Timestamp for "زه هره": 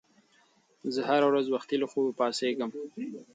0.93-1.25